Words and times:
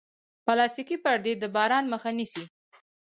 پلاستيکي 0.45 0.97
پردې 1.03 1.33
د 1.37 1.43
باران 1.55 1.85
مخه 1.93 2.11
نیسي. 2.17 2.43